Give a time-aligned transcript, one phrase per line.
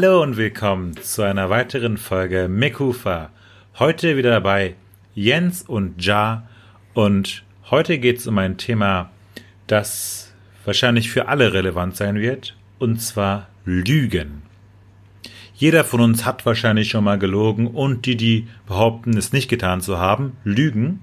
[0.00, 3.30] Hallo und willkommen zu einer weiteren Folge Mekufa.
[3.80, 4.76] Heute wieder dabei
[5.16, 6.46] Jens und Ja
[6.94, 9.10] und heute geht es um ein Thema,
[9.66, 10.32] das
[10.64, 14.42] wahrscheinlich für alle relevant sein wird, und zwar Lügen.
[15.56, 19.80] Jeder von uns hat wahrscheinlich schon mal gelogen und die, die behaupten, es nicht getan
[19.80, 21.02] zu haben, lügen.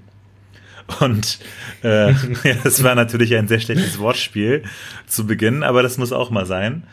[1.01, 1.39] Und
[1.81, 2.13] äh,
[2.63, 4.63] das war natürlich ein sehr schlechtes Wortspiel
[5.05, 6.84] zu Beginn, aber das muss auch mal sein.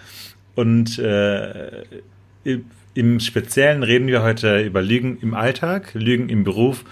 [0.54, 1.84] Und äh,
[2.94, 6.84] im Speziellen reden wir heute über Lügen im Alltag, Lügen im Beruf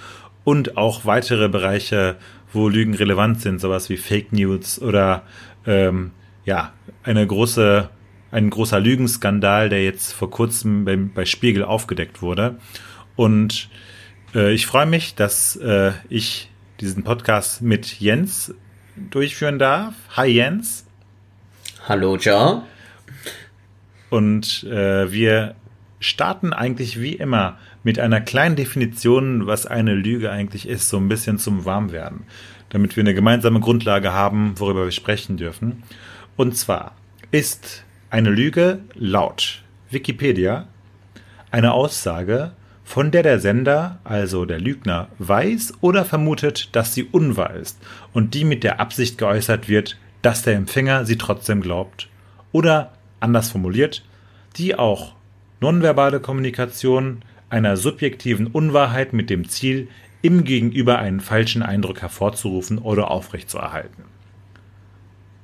[0.44, 2.16] und auch weitere Bereiche,
[2.52, 5.24] wo Lügen relevant sind, sowas wie Fake News oder
[5.66, 6.12] ähm,
[6.44, 7.90] ja, eine große,
[8.30, 12.56] ein großer Lügenskandal, der jetzt vor kurzem bei, bei Spiegel aufgedeckt wurde.
[13.14, 13.68] Und
[14.34, 18.54] äh, ich freue mich, dass äh, ich diesen Podcast mit Jens
[19.10, 19.94] durchführen darf.
[20.16, 20.86] Hi Jens.
[21.86, 22.62] Hallo Ja.
[24.10, 25.54] Und äh, wir
[26.00, 31.08] starten eigentlich wie immer mit einer kleinen Definition, was eine Lüge eigentlich ist, so ein
[31.08, 32.24] bisschen zum Warmwerden,
[32.70, 35.82] damit wir eine gemeinsame Grundlage haben, worüber wir sprechen dürfen.
[36.36, 36.94] Und zwar
[37.30, 40.66] ist eine Lüge laut Wikipedia
[41.50, 42.52] eine Aussage,
[42.84, 47.78] von der der Sender, also der Lügner, weiß oder vermutet, dass sie unwahr ist
[48.12, 52.08] und die mit der Absicht geäußert wird, dass der Empfänger sie trotzdem glaubt.
[52.52, 54.04] Oder anders formuliert,
[54.56, 55.14] die auch
[55.60, 59.88] nonverbale Kommunikation einer subjektiven Unwahrheit mit dem Ziel,
[60.22, 64.04] im Gegenüber einen falschen Eindruck hervorzurufen oder aufrechtzuerhalten.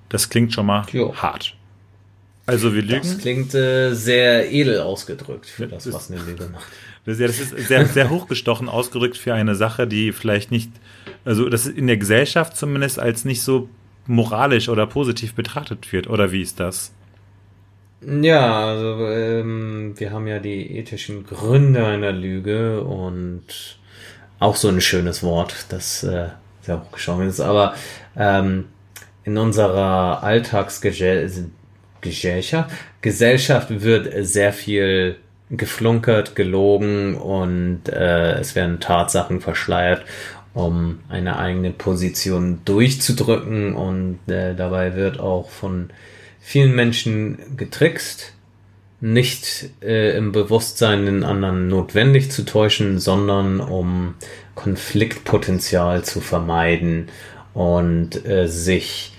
[0.09, 1.15] Das klingt schon mal jo.
[1.17, 1.57] hart.
[2.45, 3.01] Also wir lügen.
[3.03, 6.67] Das klingt äh, sehr edel ausgedrückt für das, was eine Lüge macht.
[7.07, 10.73] Das, ja, das ist sehr, sehr hochgestochen ausgedrückt für eine Sache, die vielleicht nicht,
[11.25, 13.69] also das in der Gesellschaft zumindest als nicht so
[14.09, 16.09] moralisch oder positiv betrachtet wird.
[16.09, 16.93] Oder wie ist das?
[18.03, 23.79] Ja, also ähm, wir haben ja die ethischen Gründe einer Lüge und
[24.39, 26.29] auch so ein schönes Wort, das äh,
[26.63, 27.41] sehr hochgeschoben ist.
[27.41, 27.75] Aber
[28.17, 28.67] ähm,
[29.25, 32.71] in unserer Alltagsgesellschaft
[33.01, 35.17] Gesellschaft wird sehr viel
[35.51, 40.05] geflunkert, gelogen und äh, es werden Tatsachen verschleiert,
[40.55, 45.91] um eine eigene Position durchzudrücken und äh, dabei wird auch von
[46.47, 48.33] vielen Menschen getrickst,
[49.01, 54.15] nicht äh, im Bewusstsein den anderen notwendig zu täuschen, sondern um
[54.55, 57.09] Konfliktpotenzial zu vermeiden
[57.53, 59.17] und äh, sich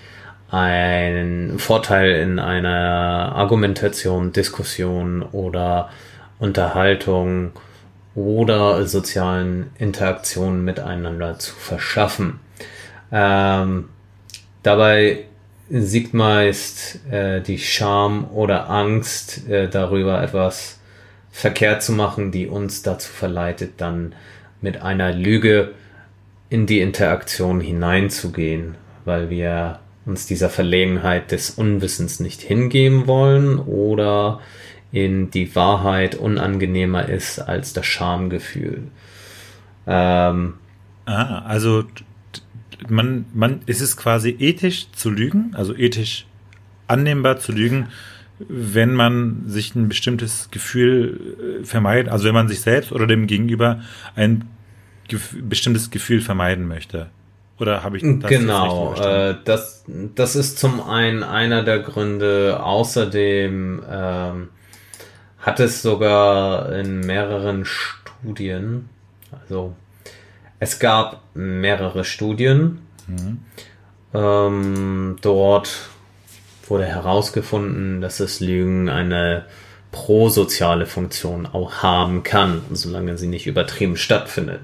[0.50, 5.90] einen Vorteil in einer Argumentation, Diskussion oder
[6.38, 7.52] Unterhaltung
[8.14, 12.40] oder sozialen Interaktionen miteinander zu verschaffen.
[13.12, 13.90] Ähm,
[14.62, 15.27] dabei
[15.70, 20.78] siegt meist äh, die Scham oder Angst äh, darüber, etwas
[21.30, 24.14] verkehrt zu machen, die uns dazu verleitet, dann
[24.60, 25.74] mit einer Lüge
[26.50, 34.40] in die Interaktion hineinzugehen, weil wir uns dieser Verlegenheit des Unwissens nicht hingeben wollen oder
[34.90, 38.84] in die Wahrheit unangenehmer ist als das Schamgefühl.
[39.86, 40.54] Ähm,
[41.04, 41.84] ah, also
[42.88, 46.26] man, man, ist es quasi ethisch zu lügen, also ethisch
[46.86, 47.88] annehmbar zu lügen,
[48.38, 53.26] wenn man sich ein bestimmtes Gefühl äh, vermeidet, also wenn man sich selbst oder dem
[53.26, 53.80] Gegenüber
[54.14, 54.48] ein
[55.08, 57.10] gef bestimmtes Gefühl vermeiden möchte.
[57.58, 59.84] Oder habe ich das Genau, äh, das,
[60.14, 62.60] das ist zum einen einer der Gründe.
[62.62, 64.48] Außerdem ähm,
[65.40, 68.88] hat es sogar in mehreren Studien,
[69.32, 69.74] also
[70.60, 72.80] es gab mehrere Studien.
[73.06, 73.38] Mhm.
[74.14, 75.88] Ähm, dort
[76.66, 79.44] wurde herausgefunden, dass das Lügen eine
[79.90, 84.60] prosoziale Funktion auch haben kann, solange sie nicht übertrieben stattfindet.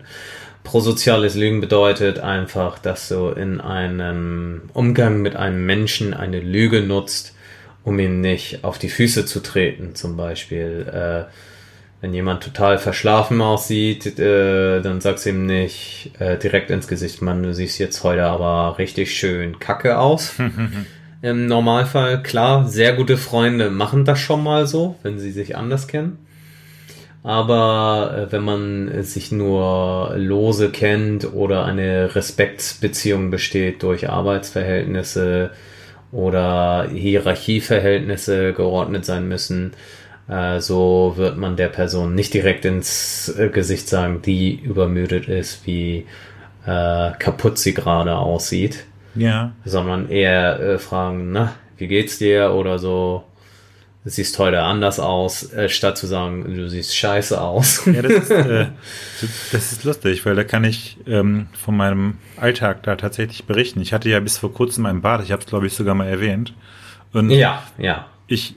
[0.64, 7.35] Prosoziales Lügen bedeutet einfach, dass du in einem Umgang mit einem Menschen eine Lüge nutzt,
[7.85, 10.87] um ihn nicht auf die Füße zu treten, zum Beispiel.
[11.29, 11.32] Äh,
[12.04, 17.22] wenn jemand total verschlafen aussieht, äh, dann sagst du ihm nicht äh, direkt ins Gesicht,
[17.22, 20.34] Mann, du siehst jetzt heute aber richtig schön kacke aus.
[21.22, 25.88] Im Normalfall, klar, sehr gute Freunde machen das schon mal so, wenn sie sich anders
[25.88, 26.18] kennen.
[27.22, 35.52] Aber äh, wenn man sich nur lose kennt oder eine Respektsbeziehung besteht durch Arbeitsverhältnisse
[36.12, 39.72] oder Hierarchieverhältnisse geordnet sein müssen,
[40.61, 46.06] so wird man der Person nicht direkt ins äh, Gesicht sagen, die übermüdet ist, wie
[46.67, 48.85] äh, kaputt sie gerade aussieht.
[49.15, 49.53] Ja.
[49.65, 52.53] Sondern eher äh, fragen, na, wie geht's dir?
[52.53, 53.25] Oder so,
[54.05, 57.87] siehst heute anders aus, äh, statt zu sagen, du siehst scheiße aus.
[57.87, 58.67] Ja, das ist, äh,
[59.53, 63.81] das ist lustig, weil da kann ich ähm, von meinem Alltag da tatsächlich berichten.
[63.81, 66.09] Ich hatte ja bis vor kurzem einen Bart, ich habe es glaube ich sogar mal
[66.09, 66.55] erwähnt.
[67.12, 68.06] Und ja, ja.
[68.26, 68.56] Ich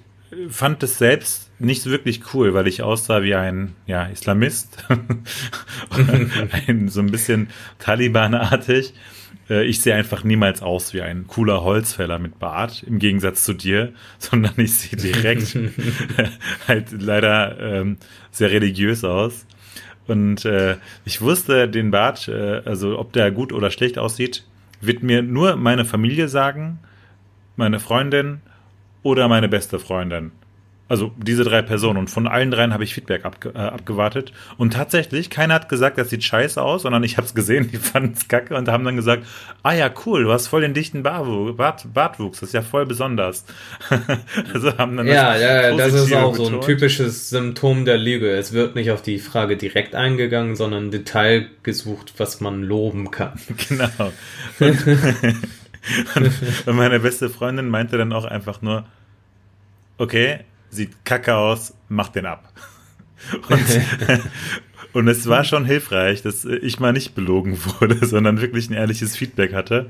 [0.49, 4.85] fand es selbst nicht wirklich cool, weil ich aussah wie ein ja, Islamist,
[6.67, 7.49] ein, so ein bisschen
[7.79, 8.93] Taliban-artig.
[9.49, 13.53] Äh, ich sehe einfach niemals aus wie ein cooler Holzfäller mit Bart, im Gegensatz zu
[13.53, 15.57] dir, sondern ich sehe direkt
[16.67, 17.97] halt leider ähm,
[18.31, 19.45] sehr religiös aus.
[20.07, 24.45] Und äh, ich wusste, den Bart, äh, also ob der gut oder schlecht aussieht,
[24.79, 26.79] wird mir nur meine Familie sagen,
[27.55, 28.41] meine Freundin
[29.03, 30.31] oder meine beste Freundin.
[30.89, 31.97] Also diese drei Personen.
[31.97, 34.31] Und von allen dreien habe ich Feedback abge äh, abgewartet.
[34.57, 37.77] Und tatsächlich, keiner hat gesagt, das sieht scheiße aus, sondern ich habe es gesehen, die
[37.77, 39.25] fanden es kacke und haben dann gesagt,
[39.63, 43.45] ah ja, cool, du hast voll den dichten Bart Bartwuchs, das ist ja voll besonders.
[44.53, 46.47] also haben dann ja, das ja, das ist auch betont.
[46.47, 48.31] so ein typisches Symptom der Lüge.
[48.31, 53.33] Es wird nicht auf die Frage direkt eingegangen, sondern Detail gesucht, was man loben kann.
[53.69, 54.13] Genau.
[54.59, 56.33] Und,
[56.65, 58.85] und meine beste Freundin meinte dann auch einfach nur,
[59.97, 62.51] okay, sieht kacke aus, mach den ab.
[63.49, 63.81] Und,
[64.93, 69.17] und es war schon hilfreich, dass ich mal nicht belogen wurde, sondern wirklich ein ehrliches
[69.17, 69.89] Feedback hatte.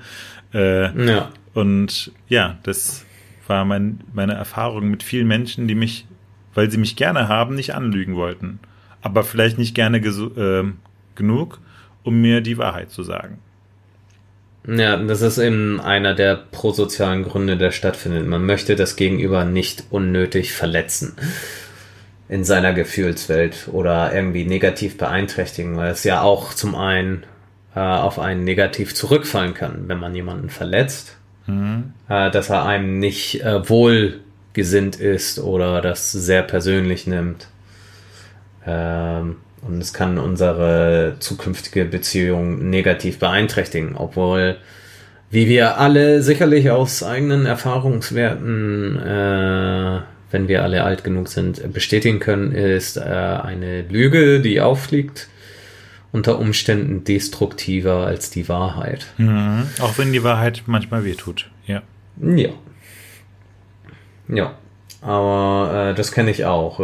[0.54, 1.30] Äh, ja.
[1.54, 3.06] Und ja, das
[3.48, 6.08] war mein, meine Erfahrung mit vielen Menschen, die mich,
[6.54, 8.60] weil sie mich gerne haben, nicht anlügen wollten.
[9.02, 10.64] Aber vielleicht nicht gerne äh,
[11.16, 11.60] genug,
[12.04, 13.40] um mir die Wahrheit zu sagen.
[14.68, 18.28] Ja, das ist eben einer der prosozialen Gründe, der stattfindet.
[18.28, 21.16] Man möchte das Gegenüber nicht unnötig verletzen
[22.28, 27.24] in seiner Gefühlswelt oder irgendwie negativ beeinträchtigen, weil es ja auch zum einen
[27.74, 31.16] äh, auf einen negativ zurückfallen kann, wenn man jemanden verletzt,
[31.46, 31.94] mhm.
[32.10, 37.48] äh, dass er einem nicht äh, wohlgesinnt ist oder das sehr persönlich nimmt.
[38.66, 44.58] Ähm, und es kann unsere zukünftige Beziehung negativ beeinträchtigen, obwohl,
[45.30, 50.00] wie wir alle sicherlich aus eigenen Erfahrungswerten, äh,
[50.32, 55.28] wenn wir alle alt genug sind, bestätigen können, ist äh, eine Lüge, die auffliegt,
[56.12, 59.08] unter Umständen destruktiver als die Wahrheit.
[59.18, 59.64] Mhm.
[59.80, 61.82] Auch wenn die Wahrheit manchmal wehtut, ja.
[62.22, 62.50] Ja.
[64.30, 64.58] Ja.
[65.02, 66.80] Aber äh, das kenne ich auch.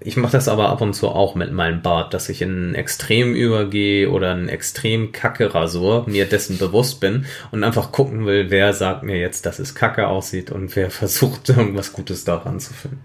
[0.00, 2.74] Ich mache das aber ab und zu auch mit meinem Bart, dass ich in ein
[2.74, 8.50] Extrem übergehe oder ein Extrem Kacke Rasur, mir dessen bewusst bin und einfach gucken will,
[8.50, 12.74] wer sagt mir jetzt, dass es Kacke aussieht und wer versucht, irgendwas Gutes daran zu
[12.74, 13.02] finden.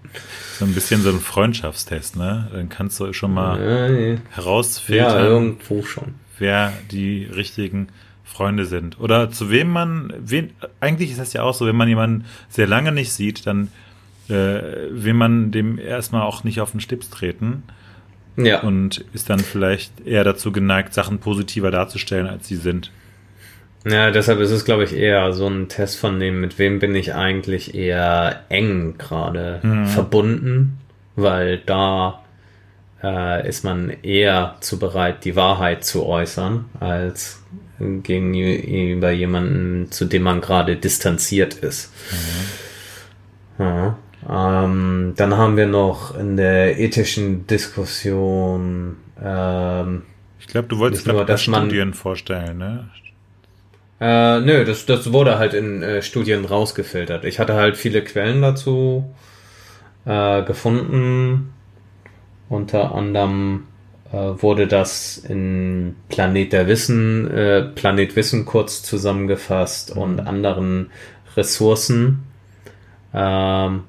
[0.58, 2.50] So ein bisschen so ein Freundschaftstest, ne?
[2.52, 5.24] Dann kannst du schon mal ja, herausfiltern.
[5.24, 6.16] Ja, irgendwo schon.
[6.40, 7.90] Wer die richtigen
[8.24, 9.00] Freunde sind.
[9.00, 12.68] Oder zu wem man, wen, eigentlich ist das ja auch so, wenn man jemanden sehr
[12.68, 13.70] lange nicht sieht, dann
[14.30, 17.64] äh, will man dem erstmal auch nicht auf den Stips treten.
[18.36, 18.62] Ja.
[18.62, 22.92] Und ist dann vielleicht eher dazu geneigt, Sachen positiver darzustellen, als sie sind.
[23.84, 26.94] Ja, deshalb ist es, glaube ich, eher so ein Test von dem, mit wem bin
[26.94, 29.86] ich eigentlich eher eng gerade mhm.
[29.86, 30.78] verbunden,
[31.16, 32.22] weil da
[33.02, 37.44] äh, ist man eher zu bereit, die Wahrheit zu äußern, als
[37.80, 41.92] gegenüber jemanden, zu dem man gerade distanziert ist.
[43.60, 43.64] Mhm.
[43.64, 43.98] Ja.
[44.30, 48.98] Ähm, dann haben wir noch in der ethischen Diskussion.
[49.24, 50.04] Ähm,
[50.40, 52.90] ich glaube, du wolltest nur, dass Studien man, vorstellen, ne?
[54.00, 57.26] Äh, nö, das, das wurde halt in äh, Studien rausgefiltert.
[57.26, 59.16] Ich hatte halt viele Quellen dazu
[60.06, 61.54] äh, gefunden.
[62.50, 63.64] Unter anderem
[64.12, 70.02] äh, wurde das in Planet der Wissen, äh, Planet Wissen kurz zusammengefasst mhm.
[70.02, 70.92] und anderen
[71.36, 72.24] Ressourcen.
[73.14, 73.84] Ähm,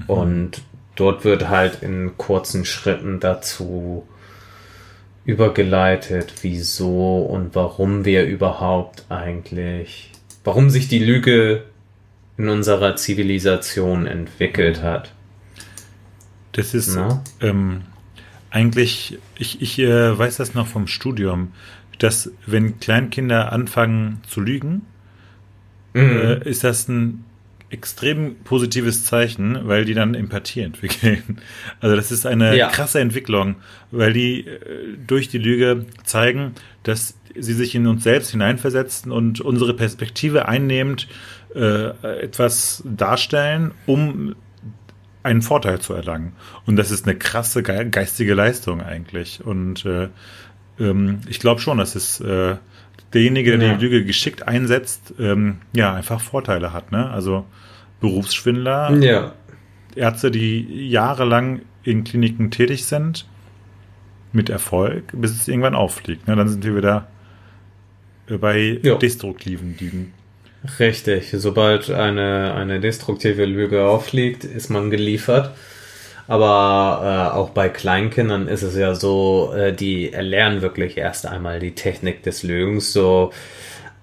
[0.00, 0.04] Mhm.
[0.06, 0.62] Und
[0.96, 4.06] dort wird halt in kurzen Schritten dazu
[5.24, 10.10] übergeleitet, wieso und warum wir überhaupt eigentlich,
[10.44, 11.64] warum sich die Lüge
[12.36, 15.12] in unserer Zivilisation entwickelt hat.
[16.52, 16.98] Das ist
[17.40, 17.82] ähm,
[18.50, 21.52] eigentlich, ich, ich äh, weiß das noch vom Studium,
[21.98, 24.82] dass wenn Kleinkinder anfangen zu lügen,
[25.92, 26.00] mhm.
[26.00, 27.24] äh, ist das ein
[27.70, 31.40] extrem positives Zeichen, weil die dann Empathie entwickeln.
[31.80, 32.68] Also das ist eine ja.
[32.68, 33.56] krasse Entwicklung,
[33.90, 39.40] weil die äh, durch die Lüge zeigen, dass sie sich in uns selbst hineinversetzen und
[39.40, 41.08] unsere Perspektive einnehmend
[41.54, 41.90] äh,
[42.22, 44.34] etwas darstellen, um
[45.22, 46.32] einen Vorteil zu erlangen.
[46.66, 49.44] Und das ist eine krasse geistige Leistung eigentlich.
[49.44, 50.08] Und äh,
[50.78, 52.56] ähm, ich glaube schon, dass es äh,
[53.12, 53.74] derjenige, der ja.
[53.74, 56.92] die Lüge geschickt einsetzt, ähm, ja, einfach Vorteile hat.
[56.92, 57.10] Ne?
[57.10, 57.44] Also
[58.00, 59.34] Berufsschwindler ja.
[59.94, 63.26] Ärzte, die jahrelang in Kliniken tätig sind,
[64.32, 66.28] mit Erfolg, bis es irgendwann auffliegt.
[66.28, 66.36] Ne?
[66.36, 67.08] Dann sind wir wieder
[68.28, 68.94] bei Ja.
[68.96, 70.12] destruktiven Lügen.
[70.78, 75.54] Richtig, sobald eine, eine destruktive Lüge aufliegt, ist man geliefert.
[76.30, 81.58] Aber äh, auch bei Kleinkindern ist es ja so, äh, die erlernen wirklich erst einmal
[81.58, 82.92] die Technik des Lügens.
[82.92, 83.32] So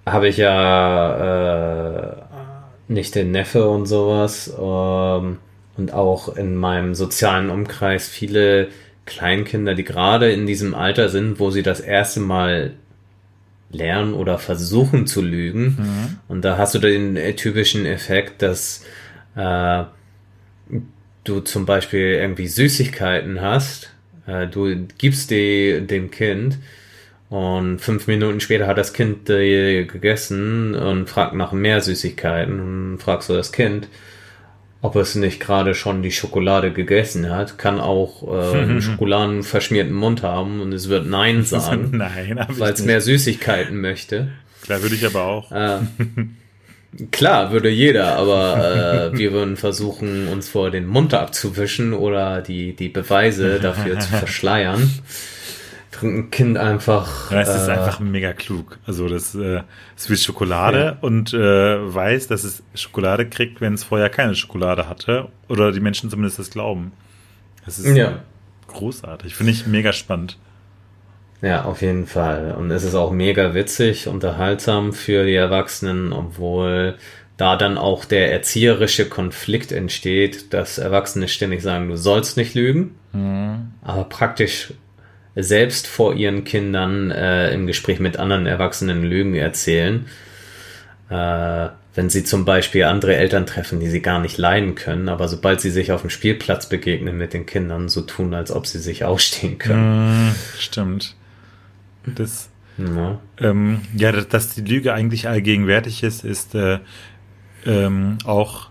[0.05, 2.15] habe ich ja äh,
[2.89, 4.53] nicht den Neffe und sowas.
[4.59, 5.37] Ähm,
[5.77, 8.67] und auch in meinem sozialen Umkreis viele
[9.05, 12.73] Kleinkinder, die gerade in diesem Alter sind, wo sie das erste Mal
[13.71, 16.19] lernen oder versuchen zu lügen.
[16.27, 18.83] Und da hast du den äh, typischen Effekt, dass
[19.37, 19.83] äh,
[21.27, 23.91] du zum Beispiel irgendwie Süßigkeiten hast,
[24.25, 26.57] äh, du gibst die dem Kind
[27.29, 32.97] und fünf Minuten später hat das Kind die gegessen und fragt nach mehr Süßigkeiten und
[32.99, 33.89] fragst du das Kind,
[34.81, 40.23] ob es nicht gerade schon die Schokolade gegessen hat, kann auch äh, einen schokoladenverschmierten Mund
[40.23, 44.29] haben und es wird Nein sagen, Nein, weil es mehr Süßigkeiten möchte.
[44.63, 45.51] Klar, würde ich aber auch.
[45.51, 45.79] Äh,
[47.11, 52.75] klar, würde jeder, aber äh, wir würden versuchen, uns vor den Mund abzuwischen oder die,
[52.75, 54.89] die Beweise dafür zu verschleiern.
[56.01, 57.31] Ein Kind einfach.
[57.31, 58.77] Ja, es ist äh, einfach mega klug.
[58.85, 59.61] Also das, äh,
[59.95, 60.97] es will Schokolade Ja.
[61.01, 61.37] und äh,
[61.95, 65.29] weiß, dass es Schokolade kriegt, wenn es vorher keine Schokolade hatte.
[65.47, 66.91] Oder die Menschen zumindest das glauben.
[67.65, 68.19] Das ist Ja.
[68.67, 69.33] großartig.
[69.35, 70.37] Finde ich mega spannend.
[71.41, 72.55] Ja, auf jeden Fall.
[72.57, 76.95] Und es ist auch mega witzig, unterhaltsam für die Erwachsenen, obwohl
[77.37, 82.95] da dann auch der erzieherische Konflikt entsteht, dass Erwachsene ständig sagen, du sollst nicht lügen,
[83.83, 84.73] aber praktisch
[85.35, 90.07] selbst vor ihren Kindern äh, im Gespräch mit anderen Erwachsenen Lügen erzählen.
[91.09, 95.27] Äh, wenn sie zum Beispiel andere Eltern treffen, die sie gar nicht leiden können, aber
[95.27, 98.79] sobald sie sich auf dem Spielplatz begegnen mit den Kindern, so tun, als ob sie
[98.79, 100.29] sich ausstehen können.
[100.29, 101.15] Mm, stimmt.
[102.15, 103.19] Das, Ja.
[103.39, 106.79] ähm, ja, dass, die Lüge eigentlich allgegenwärtig ist, ist äh,
[107.65, 108.69] ähm, auch.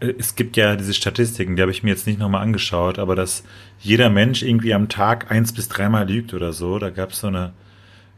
[0.00, 3.14] äh, Es gibt ja diese Statistiken, die habe ich mir jetzt nicht nochmal angeschaut, aber
[3.16, 3.42] dass
[3.80, 6.78] jeder Mensch irgendwie am Tag eins bis dreimal lügt oder so.
[6.78, 7.52] Da gab es so eine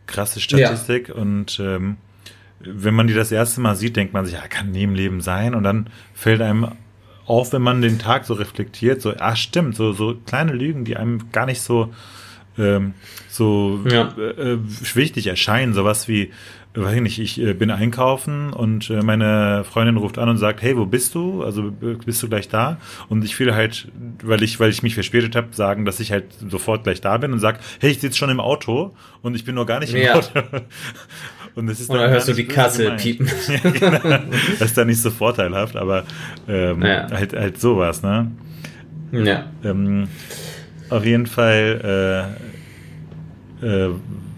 [0.07, 1.97] krasse Statistik und ähm,
[2.59, 5.21] wenn man die das erste Mal sieht, denkt man sich, ja, kann nie im Leben
[5.21, 6.73] sein und dann fällt einem
[7.27, 10.97] auf, wenn man den Tag so reflektiert, so, ah, stimmt, so, so kleine Lügen, die
[10.97, 11.95] einem gar nicht so,
[12.61, 12.95] ähm,
[13.29, 14.09] so Ja.
[14.19, 14.59] äh,
[14.95, 16.31] wichtig erscheinen, sowas wie, äh,
[16.75, 20.62] weiß ich nicht, ich äh, bin einkaufen und äh, meine Freundin ruft an und sagt,
[20.62, 21.43] hey, wo bist du?
[21.43, 22.79] Also äh, bist du gleich da?
[23.09, 23.88] Und ich will halt,
[24.23, 27.33] weil ich, weil ich mich verspätet habe, sagen, dass ich halt sofort gleich da bin
[27.33, 30.02] und sag, hey, ich sitze schon im Auto und ich bin noch gar nicht im
[30.02, 30.14] Ja.
[30.17, 30.29] Auto.
[31.57, 33.02] Und das ist Oder dann hörst du die Kasse gemeint.
[33.02, 33.26] piepen?
[33.49, 34.21] ja, genau.
[34.61, 36.05] Das ist dann nicht so vorteilhaft, aber
[36.47, 37.11] ähm, Ja.
[37.11, 38.31] halt, halt sowas, ne?
[39.11, 39.47] Ja.
[39.64, 40.07] Ähm,
[40.90, 42.37] auf jeden Fall,
[43.62, 43.88] äh,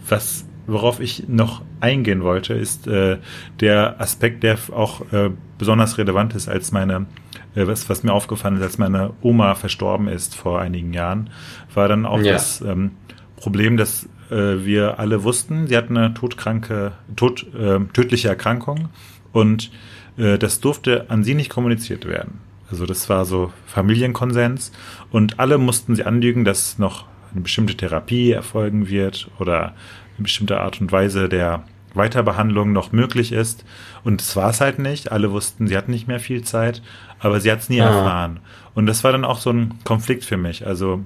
[0.09, 3.19] was, worauf ich noch eingehen wollte, ist äh,
[3.61, 7.07] der Aspekt, der auch äh, besonders relevant ist, als meine,
[7.55, 11.31] äh, was, was mir aufgefallen ist, als meine Oma verstorben ist vor einigen Jahren,
[11.75, 12.33] war dann auch Ja.
[12.33, 12.93] das ähm,
[13.37, 18.89] Problem, dass äh, wir alle wussten, sie hat eine todkranke, tot, äh, tödliche Erkrankung
[19.33, 19.71] und
[20.17, 22.39] äh, das durfte an sie nicht kommuniziert werden.
[22.71, 24.73] Also das war so Familienkonsens
[25.11, 29.75] und alle mussten sie anlügen, dass noch eine bestimmte Therapie erfolgen wird oder
[30.17, 33.65] eine bestimmte Art und Weise der Weiterbehandlung noch möglich ist.
[34.05, 35.13] Und das war es halt nicht.
[35.13, 36.83] Alle wussten, sie hat nicht mehr viel Zeit,
[37.19, 37.87] aber sie hat es nie Ah.
[37.87, 38.41] erfahren.
[38.75, 40.67] Und das war dann auch so ein Konflikt für mich.
[40.67, 41.05] Also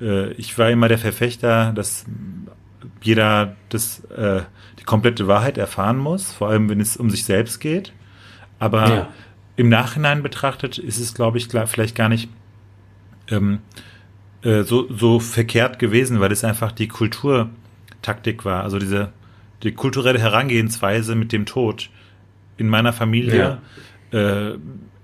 [0.00, 2.04] äh, ich war immer der Verfechter, dass
[3.02, 4.42] jeder das, äh,
[4.80, 7.92] die komplette Wahrheit erfahren muss, vor allem wenn es um sich selbst geht.
[8.58, 9.08] Aber Ja.
[9.56, 12.28] im Nachhinein betrachtet ist es, glaube ich, klar, vielleicht gar nicht
[13.30, 13.60] ähm,
[14.44, 18.62] äh, so, so verkehrt gewesen, weil es einfach die Kulturtaktik war.
[18.62, 19.12] Also diese
[19.62, 21.88] die kulturelle Herangehensweise mit dem Tod
[22.58, 23.58] in meiner Familie
[24.12, 24.52] äh,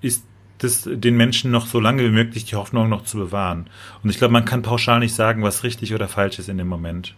[0.02, 0.24] ist
[0.58, 3.70] das den Menschen noch so lange wie möglich die Hoffnung noch zu bewahren.
[4.02, 6.68] Und ich glaube, man kann pauschal nicht sagen, was richtig oder falsch ist in dem
[6.68, 7.14] Moment.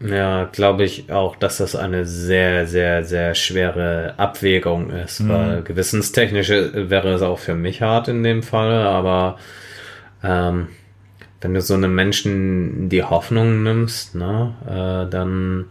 [0.00, 5.28] Ja, glaube ich auch, dass das eine sehr, sehr, sehr schwere Abwägung ist, Mhm.
[5.28, 9.38] weil gewissenstechnisch wäre es auch für mich hart in dem Fall, aber
[10.22, 10.68] ähm,
[11.42, 15.66] wenn du so einem Menschen die Hoffnung nimmst, ne, äh, dann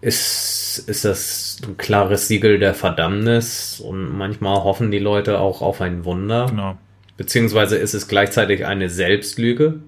[0.00, 5.80] ist, ist das ein klares Siegel der Verdammnis und manchmal hoffen die Leute auch auf
[5.80, 6.46] ein Wunder.
[6.46, 6.78] Genau.
[7.16, 9.80] Beziehungsweise ist es gleichzeitig eine Selbstlüge.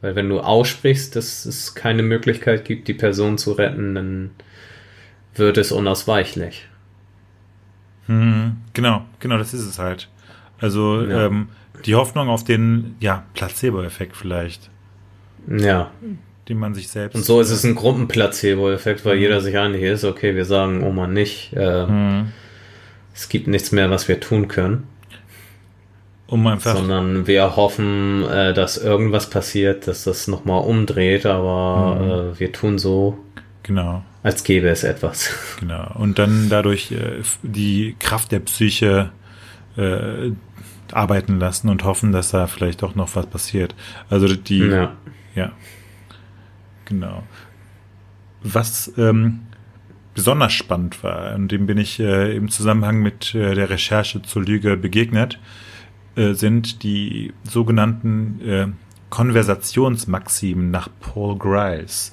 [0.00, 4.30] Weil wenn du aussprichst, dass es keine Möglichkeit gibt, die Person zu retten, dann
[5.34, 6.68] wird es unausweichlich.
[8.06, 10.08] Hm, genau, genau, das ist es halt.
[10.58, 11.26] Also ja.
[11.26, 11.48] ähm,
[11.84, 14.70] die Hoffnung auf den, ja, Placebo-Effekt vielleicht.
[15.48, 15.90] Ja.
[16.48, 17.14] Den man sich selbst.
[17.14, 19.22] Und so ist es ein Gruppenplacebo-Effekt, weil mhm.
[19.22, 21.52] jeder sich einig ist, okay, wir sagen Oma nicht.
[21.54, 22.32] Äh, mhm.
[23.14, 24.86] Es gibt nichts mehr, was wir tun können.
[26.26, 26.76] Um einfach.
[26.76, 32.10] Sondern wir hoffen, äh, dass irgendwas passiert, dass das nochmal umdreht, aber mhm.
[32.34, 33.18] äh, wir tun so.
[33.62, 34.02] Genau.
[34.22, 35.30] Als gäbe es etwas.
[35.60, 35.90] Genau.
[35.94, 39.10] Und dann dadurch äh, die Kraft der Psyche
[39.76, 40.32] äh,
[40.94, 43.74] arbeiten lassen und hoffen, dass da vielleicht auch noch was passiert.
[44.10, 44.58] Also die.
[44.58, 44.92] Ja.
[45.34, 45.52] ja.
[46.84, 47.22] Genau.
[48.42, 49.40] Was ähm,
[50.14, 54.42] besonders spannend war, und dem bin ich äh, im Zusammenhang mit äh, der Recherche zur
[54.42, 55.38] Lüge begegnet,
[56.16, 58.66] äh, sind die sogenannten äh,
[59.10, 62.12] Konversationsmaximen nach Paul Grice.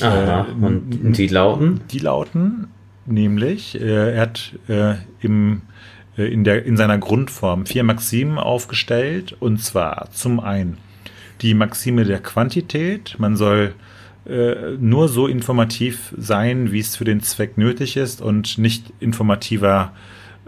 [0.00, 1.80] Aha, äh, und die lauten?
[1.90, 2.68] Die lauten
[3.06, 4.52] nämlich, äh, er hat
[5.20, 5.62] im
[6.16, 9.36] in, der, in seiner Grundform vier Maximen aufgestellt.
[9.38, 10.78] Und zwar zum einen
[11.40, 13.16] die Maxime der Quantität.
[13.18, 13.74] Man soll
[14.26, 19.92] äh, nur so informativ sein, wie es für den Zweck nötig ist und nicht informativer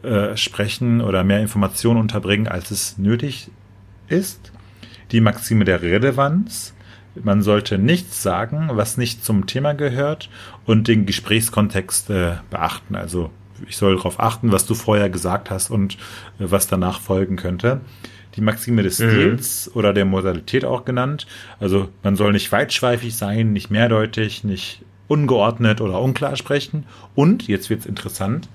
[0.02, 3.50] äh, sprechen oder mehr Informationen unterbringen, als es nötig
[4.09, 4.52] ist.
[5.11, 6.75] Die Maxime der Relevanz.
[7.23, 10.30] Man sollte nichts sagen, was nicht zum Thema gehört
[10.66, 12.97] und den Gesprächskontext äh, beachten.
[12.97, 13.30] Also
[13.69, 15.95] ich soll darauf achten, was du vorher gesagt hast und
[16.39, 17.81] äh, was danach folgen könnte.
[18.37, 19.11] Die Maxime des mhm.
[19.11, 19.79] Stils mhm.
[19.79, 21.27] oder der Modalität auch genannt.
[21.61, 26.87] Also man soll nicht weitschweifig sein, nicht mehrdeutig, nicht ungeordnet oder unklar sprechen.
[27.15, 28.49] Und, jetzt wird's interessant,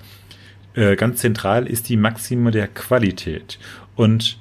[0.74, 3.60] äh, ganz zentral ist die Maxime der Qualität.
[3.96, 4.40] Und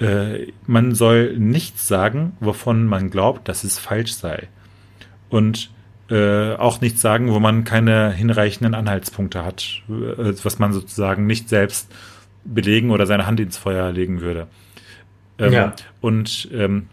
[0.00, 4.48] äh, man soll nichts sagen, wovon man glaubt, dass es falsch sei.
[5.28, 5.70] Und
[6.10, 11.48] äh, auch nichts sagen, wo man keine hinreichenden Anhaltspunkte hat, äh, was man sozusagen nicht
[11.48, 11.92] selbst
[12.44, 14.46] belegen oder seine Hand ins Feuer legen würde.
[15.38, 15.74] Ähm, ja.
[16.00, 16.88] Und ähm,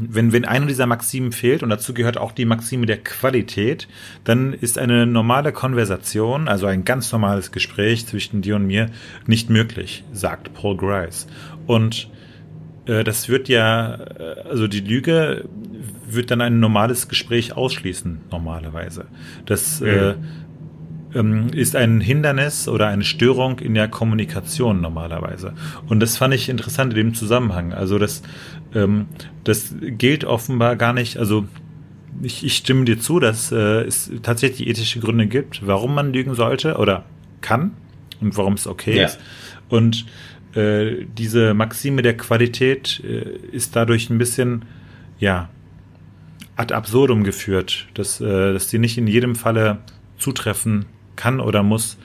[0.00, 3.88] wenn, wenn eine dieser Maximen fehlt, und dazu gehört auch die Maxime der Qualität,
[4.24, 8.90] dann ist eine normale Konversation, also ein ganz normales Gespräch zwischen dir und mir,
[9.26, 11.26] nicht möglich, sagt Paul Grice.
[11.66, 12.08] Und
[13.04, 15.44] das wird ja, äh, also die Lüge
[16.08, 19.06] wird dann ein normales Gespräch ausschließen, normalerweise.
[19.44, 20.14] Das äh,
[21.14, 25.54] ähm, ist ein Hindernis oder eine Störung in der Kommunikation normalerweise.
[25.86, 27.72] Und das fand ich interessant in dem Zusammenhang.
[27.72, 28.22] Also das,
[28.74, 29.06] ähm,
[29.44, 31.46] das gilt offenbar gar nicht, also
[32.22, 36.34] ich, ich stimme dir zu, dass äh, es tatsächlich ethische Gründe gibt, warum man lügen
[36.34, 37.04] sollte oder
[37.40, 37.72] kann
[38.20, 39.06] und warum es okay ja.
[39.06, 39.18] ist.
[39.68, 40.06] Und
[40.54, 44.64] äh, diese Maxime der Qualität äh, ist dadurch ein bisschen,
[45.18, 45.48] ja,
[46.56, 49.78] ad absurdum geführt, dass, äh, dass die nicht in jedem Falle
[50.18, 51.98] zutreffen kann oder muss.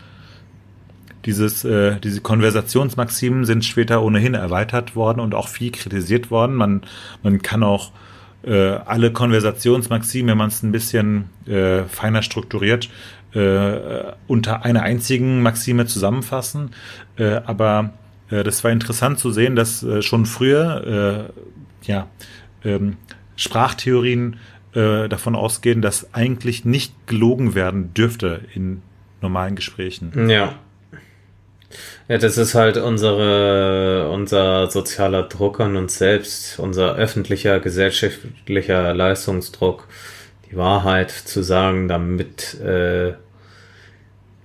[1.25, 6.55] Dieses, äh, diese Konversationsmaximen sind später ohnehin erweitert worden und auch viel kritisiert worden.
[6.55, 6.81] Man,
[7.23, 7.91] man kann auch
[8.43, 12.89] äh, alle Konversationsmaximen, wenn man es ein bisschen äh, feiner strukturiert,
[13.33, 16.71] äh, unter einer einzigen Maxime zusammenfassen.
[17.17, 17.93] Äh, aber
[18.33, 21.29] äh, das war interessant zu sehen, dass äh, schon früher
[21.85, 22.07] äh, ja,
[22.63, 22.97] ähm,
[23.35, 24.37] Sprachtheorien
[24.73, 28.81] äh, davon ausgehen, dass eigentlich nicht gelogen werden dürfte in
[29.21, 30.29] normalen Gesprächen.
[30.29, 30.55] Ja.
[32.07, 39.87] Ja, das ist halt unsere, unser sozialer Druck an uns selbst, unser öffentlicher, gesellschaftlicher Leistungsdruck,
[40.51, 43.13] die Wahrheit zu sagen, damit äh,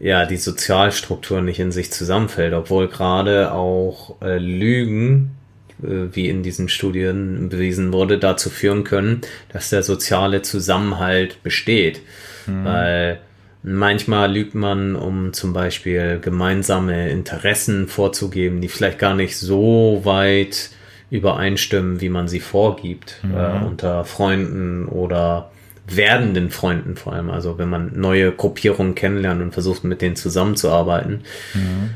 [0.01, 5.37] ja die Sozialstruktur nicht in sich zusammenfällt, obwohl gerade auch äh, Lügen
[5.83, 9.21] äh, wie in diesen Studien bewiesen wurde, dazu führen können,
[9.53, 12.01] dass der soziale Zusammenhalt besteht.
[12.47, 12.65] Mhm.
[12.65, 13.19] Weil
[13.63, 20.71] manchmal lügt man, um zum Beispiel gemeinsame Interessen vorzugeben, die vielleicht gar nicht so weit
[21.11, 23.35] übereinstimmen, wie man sie vorgibt, mhm.
[23.35, 25.51] äh, unter Freunden oder
[25.89, 27.31] werdenden Freunden vor allem.
[27.31, 31.23] Also wenn man neue Gruppierungen kennenlernt und versucht, mit denen zusammenzuarbeiten,
[31.55, 31.91] mhm.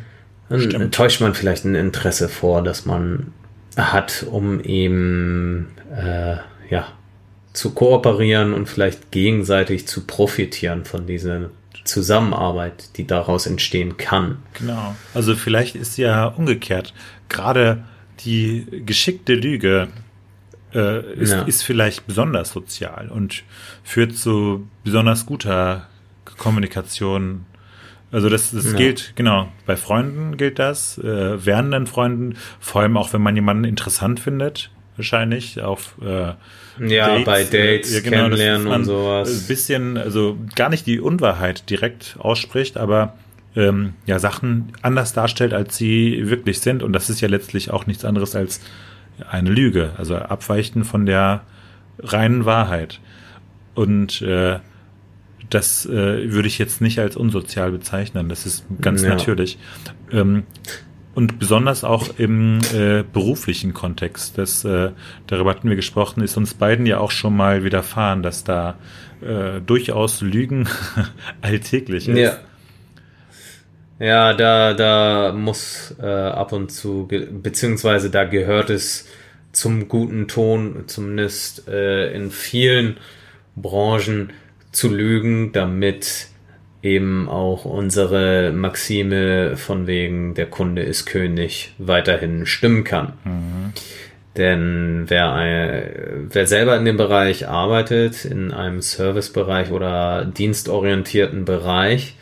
[0.48, 0.94] dann Stimmt.
[0.94, 3.32] täuscht man vielleicht ein Interesse vor, dass man
[3.76, 6.36] hat, um eben äh,
[6.70, 6.88] ja
[7.52, 11.50] zu kooperieren und vielleicht gegenseitig zu profitieren von dieser
[11.84, 14.38] Zusammenarbeit, die daraus entstehen kann.
[14.54, 14.94] Genau.
[15.14, 16.94] Also vielleicht ist ja umgekehrt.
[17.28, 17.84] Gerade
[18.20, 19.88] die geschickte Lüge
[20.74, 21.42] äh, ist, ja.
[21.42, 23.44] ist vielleicht besonders sozial und
[23.84, 25.88] führt zu besonders guter
[26.38, 27.46] Kommunikation
[28.12, 28.76] also das, das ja.
[28.76, 33.64] gilt, genau, bei Freunden gilt das, äh, werdenden Freunden, vor allem auch wenn man jemanden
[33.64, 36.34] interessant findet, wahrscheinlich auf äh,
[36.86, 39.42] ja, Dates, bei Dates, äh, ja, genau, kennenlernen und sowas.
[39.42, 43.16] Ein bisschen, also gar nicht die Unwahrheit direkt ausspricht, aber
[43.56, 46.82] ähm, ja Sachen anders darstellt, als sie wirklich sind.
[46.82, 48.60] Und das ist ja letztlich auch nichts anderes als
[49.30, 51.42] eine Lüge, also abweichen von der
[51.98, 53.00] reinen Wahrheit.
[53.74, 54.58] Und äh,
[55.50, 58.28] das äh, würde ich jetzt nicht als unsozial bezeichnen.
[58.28, 59.10] Das ist ganz ja.
[59.10, 59.58] natürlich.
[60.10, 60.44] Ähm,
[61.14, 64.38] und besonders auch im äh, beruflichen Kontext.
[64.38, 64.92] Das, äh,
[65.26, 68.78] darüber hatten wir gesprochen, ist uns beiden ja auch schon mal widerfahren, dass da
[69.20, 70.68] äh, durchaus Lügen
[71.42, 72.18] alltäglich ist.
[72.18, 72.38] Ja.
[73.98, 79.08] Ja, da, da muss äh, ab und zu, beziehungsweise da gehört es
[79.52, 82.96] zum guten Ton, zumindest äh, in vielen
[83.54, 84.32] Branchen,
[84.72, 86.28] zu lügen, damit
[86.82, 93.12] eben auch unsere Maxime von wegen der Kunde ist König weiterhin stimmen kann.
[93.24, 93.72] Mhm.
[94.36, 102.16] Denn wer, ein, wer selber in dem Bereich arbeitet, in einem Servicebereich oder dienstorientierten Bereich,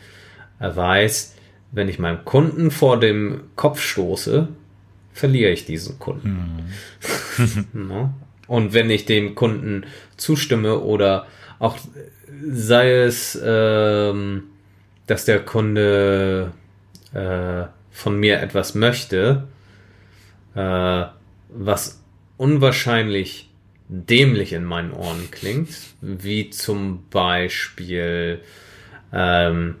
[0.59, 1.30] er weiß,
[1.71, 4.47] wenn ich meinem Kunden vor dem Kopf stoße,
[5.13, 6.73] verliere ich diesen Kunden.
[7.73, 8.09] Mhm.
[8.47, 9.85] Und wenn ich dem Kunden
[10.17, 11.25] zustimme oder
[11.57, 11.77] auch
[12.51, 14.43] sei es, ähm,
[15.07, 16.51] dass der Kunde
[17.13, 19.47] äh, von mir etwas möchte,
[20.53, 21.05] äh,
[21.49, 22.03] was
[22.37, 23.49] unwahrscheinlich
[23.87, 25.69] dämlich in meinen Ohren klingt,
[26.01, 28.41] wie zum Beispiel,
[29.13, 29.75] ähm,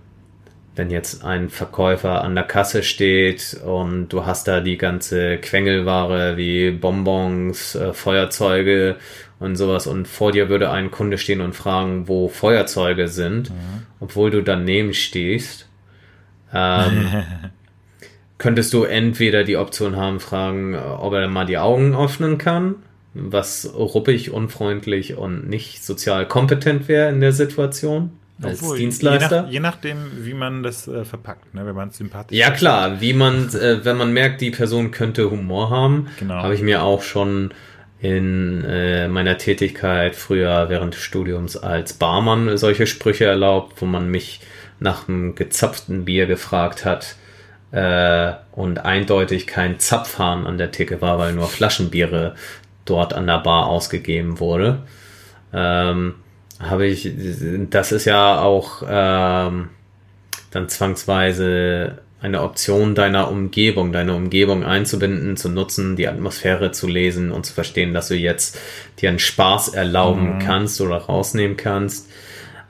[0.75, 6.37] wenn jetzt ein Verkäufer an der Kasse steht und du hast da die ganze Quengelware
[6.37, 8.95] wie Bonbons, äh, Feuerzeuge
[9.39, 13.85] und sowas und vor dir würde ein Kunde stehen und fragen, wo Feuerzeuge sind, mhm.
[13.99, 15.67] obwohl du daneben stehst,
[16.53, 17.23] ähm,
[18.37, 22.75] könntest du entweder die Option haben, fragen, ob er mal die Augen öffnen kann,
[23.13, 28.11] was ruppig, unfreundlich und nicht sozial kompetent wäre in der Situation
[28.43, 29.35] als Obwohl, Dienstleister.
[29.35, 31.65] Je, nach, je, nachdem, wie man das äh, verpackt, ne?
[31.65, 35.29] wenn man es sympathisch Ja klar, wie man, äh, wenn man merkt, die Person könnte
[35.29, 36.35] Humor haben, genau.
[36.35, 37.53] habe ich mir auch schon
[37.99, 44.09] in äh, meiner Tätigkeit früher während des Studiums als Barmann solche Sprüche erlaubt, wo man
[44.09, 44.41] mich
[44.79, 47.15] nach einem gezapften Bier gefragt hat
[47.71, 52.35] äh, und eindeutig kein Zapfhahn an der Theke war, weil nur Flaschenbiere
[52.85, 54.79] dort an der Bar ausgegeben wurde.
[55.53, 56.15] Ähm,
[56.61, 57.11] habe ich,
[57.69, 59.69] das ist ja auch ähm,
[60.51, 67.31] dann zwangsweise eine Option deiner Umgebung, deine Umgebung einzubinden, zu nutzen, die Atmosphäre zu lesen
[67.31, 68.59] und zu verstehen, dass du jetzt
[68.99, 70.39] dir einen Spaß erlauben mhm.
[70.39, 72.09] kannst oder rausnehmen kannst.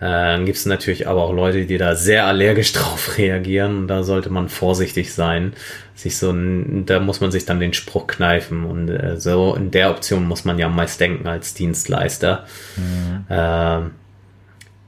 [0.02, 4.02] Dann gibt es natürlich aber auch Leute, die da sehr allergisch drauf reagieren und da
[4.02, 5.54] sollte man vorsichtig sein.
[5.94, 9.92] Sich so, da muss man sich dann den Spruch kneifen und äh, so in der
[9.92, 12.46] Option muss man ja meist denken als Dienstleister.
[12.78, 13.26] Mhm.
[13.30, 13.82] Äh,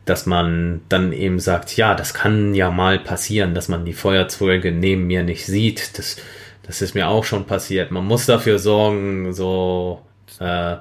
[0.05, 4.71] dass man dann eben sagt, ja, das kann ja mal passieren, dass man die Feuerzeuge
[4.71, 5.97] neben mir nicht sieht.
[5.99, 6.17] Das,
[6.63, 7.91] das ist mir auch schon passiert.
[7.91, 10.01] Man muss dafür sorgen, so
[10.39, 10.77] äh,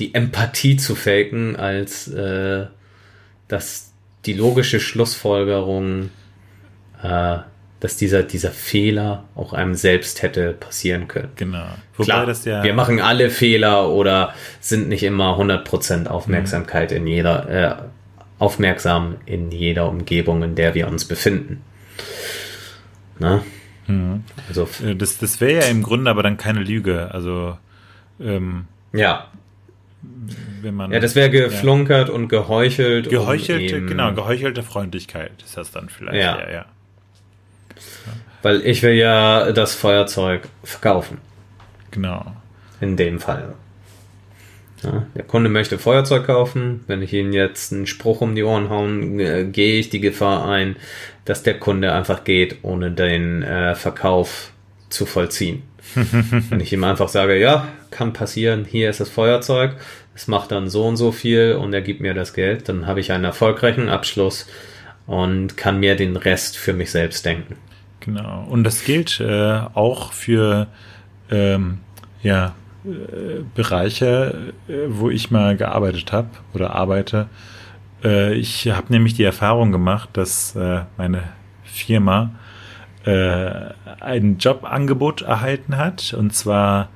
[0.00, 2.66] die Empathie zu faken, als äh,
[3.54, 3.92] dass
[4.26, 6.10] die logische Schlussfolgerung,
[7.02, 7.38] äh,
[7.78, 11.30] dass dieser, dieser Fehler auch einem selbst hätte passieren können.
[11.36, 11.66] Genau.
[11.96, 16.96] Wobei Klar, das ja wir machen alle Fehler oder sind nicht immer 100% Aufmerksamkeit mhm.
[16.96, 17.74] in jeder, äh,
[18.40, 21.62] aufmerksam in jeder Umgebung, in der wir uns befinden.
[23.20, 23.44] Na?
[23.86, 24.24] Mhm.
[24.48, 27.12] Also, äh, das das wäre ja im Grunde aber dann keine Lüge.
[27.12, 27.56] Also
[28.18, 29.28] ähm, ja.
[30.62, 32.14] Wenn man, ja, das wäre geflunkert ja.
[32.14, 33.10] und geheuchelt.
[33.10, 36.16] Geheuchelte, um genau, geheuchelte Freundlichkeit ist das dann vielleicht.
[36.16, 36.38] Ja.
[36.40, 36.66] ja, ja.
[38.42, 41.18] Weil ich will ja das Feuerzeug verkaufen.
[41.90, 42.24] Genau.
[42.80, 43.54] In dem Fall.
[44.82, 46.84] Ja, der Kunde möchte Feuerzeug kaufen.
[46.86, 50.46] Wenn ich ihm jetzt einen Spruch um die Ohren hauen, äh, gehe ich die Gefahr
[50.46, 50.76] ein,
[51.24, 54.52] dass der Kunde einfach geht, ohne den äh, Verkauf
[54.90, 55.62] zu vollziehen.
[55.94, 59.76] Wenn ich ihm einfach sage, ja, kann passieren, hier ist das Feuerzeug,
[60.14, 63.00] es macht dann so und so viel und er gibt mir das Geld, dann habe
[63.00, 64.46] ich einen erfolgreichen Abschluss
[65.06, 67.56] und kann mir den Rest für mich selbst denken.
[68.00, 68.46] Genau.
[68.48, 70.66] Und das gilt äh, auch für
[71.30, 71.78] ähm,
[72.22, 72.54] ja,
[73.54, 77.28] Bereiche, äh, wo ich mal gearbeitet habe oder arbeite.
[78.02, 81.24] Äh, ich habe nämlich die Erfahrung gemacht, dass äh, meine
[81.64, 82.32] Firma
[83.04, 86.14] ein Jobangebot erhalten hat.
[86.14, 86.88] Und zwar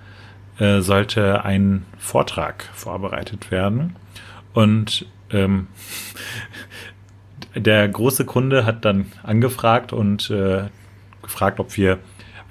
[0.59, 3.94] sollte ein Vortrag vorbereitet werden.
[4.55, 5.68] Und ähm,
[7.55, 10.64] der große Kunde hat dann angefragt und äh,
[11.23, 11.99] gefragt, ob wir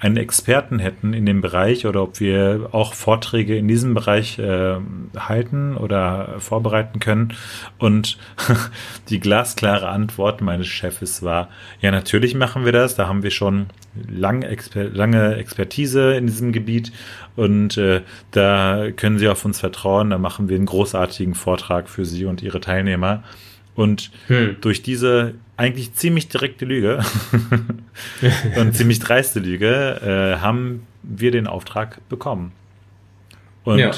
[0.00, 4.76] einen Experten hätten in dem Bereich oder ob wir auch Vorträge in diesem Bereich äh,
[5.16, 7.34] halten oder vorbereiten können.
[7.78, 8.18] Und
[9.08, 11.48] die glasklare Antwort meines Chefs war,
[11.80, 12.94] ja, natürlich machen wir das.
[12.94, 13.66] Da haben wir schon
[14.08, 16.92] lang Exper lange Expertise in diesem Gebiet
[17.34, 20.10] und äh, da können Sie auf uns vertrauen.
[20.10, 23.24] Da machen wir einen großartigen Vortrag für Sie und Ihre Teilnehmer.
[23.78, 24.56] Und hm.
[24.60, 26.98] durch diese eigentlich ziemlich direkte Lüge
[28.56, 32.50] und ziemlich dreiste Lüge äh, haben wir den Auftrag bekommen.
[33.62, 33.92] Und ja.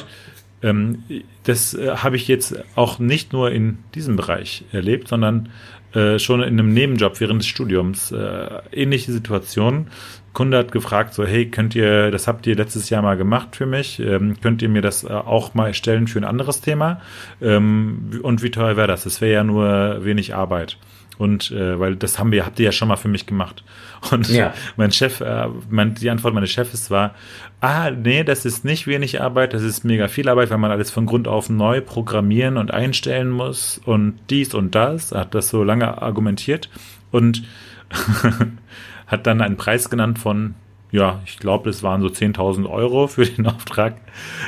[0.61, 1.03] ähm,
[1.45, 5.49] das äh, habe ich jetzt auch nicht nur in diesem Bereich erlebt, sondern
[5.95, 8.13] äh, schon in einem Nebenjob während des Studiums.
[8.13, 9.89] Äh, ähnliche Situation.
[10.33, 13.67] Kunde hat gefragt, so, hey, könnt ihr, das habt ihr letztes Jahr mal gemacht für
[13.67, 17.01] mich, ähm, könnt ihr mir das äh, auch mal erstellen für ein anderes Thema?
[17.43, 19.05] Ähm, und wie teuer wäre das?
[19.05, 20.79] Das wäre ja nur wenig Arbeit.
[21.21, 23.63] Und äh, weil das haben wir, habt ihr ja schon mal für mich gemacht.
[24.11, 24.55] Und ja.
[24.79, 27.15] mein Chef, äh, mein, die Antwort meines Chefs war,
[27.61, 30.91] ah, nee, das ist nicht wenig Arbeit, das ist mega viel Arbeit, weil man alles
[30.91, 35.13] von Grund auf neu programmieren und einstellen muss und dies und das.
[35.13, 36.71] Er hat das so lange argumentiert
[37.11, 37.43] und
[39.07, 40.55] hat dann einen Preis genannt von,
[40.91, 43.99] ja, ich glaube, das waren so 10.000 Euro für den Auftrag.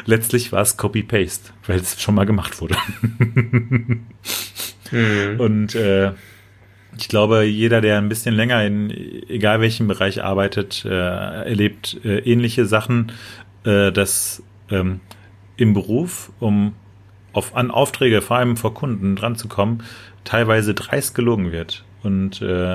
[0.06, 2.76] Letztlich war es Copy-Paste, weil es schon mal gemacht wurde.
[4.88, 5.38] hm.
[5.38, 6.12] Und äh,
[6.98, 8.90] ich glaube, jeder, der ein bisschen länger in
[9.28, 13.12] egal welchem Bereich arbeitet, äh, erlebt äh, ähnliche Sachen,
[13.64, 15.00] äh, dass ähm,
[15.56, 16.74] im Beruf, um
[17.32, 19.82] auf, an Aufträge, vor allem vor Kunden dran zu kommen,
[20.24, 21.84] teilweise dreist gelogen wird.
[22.02, 22.74] Und äh,